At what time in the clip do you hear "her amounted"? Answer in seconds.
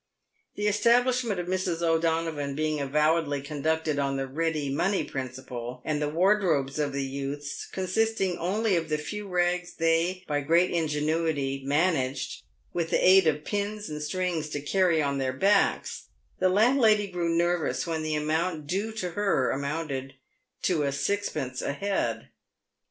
19.11-20.15